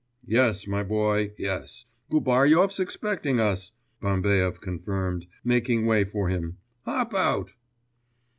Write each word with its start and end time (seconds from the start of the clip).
'Yes, 0.25 0.65
my 0.65 0.81
boy, 0.81 1.31
yes, 1.37 1.85
Gubaryov's 2.09 2.79
expecting 2.79 3.39
us,' 3.39 3.71
Bambaev 4.01 4.59
confirmed, 4.59 5.27
making 5.43 5.85
way 5.85 6.05
for 6.05 6.27
him, 6.27 6.57
'hop 6.85 7.13
out. 7.13 7.51